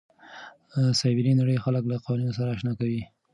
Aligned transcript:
سایبري 0.99 1.31
نړۍ 1.41 1.57
خلک 1.65 1.83
له 1.87 1.95
قوانینو 2.05 2.37
سره 2.37 2.49
اشنا 2.55 2.73
کوي. 2.79 3.01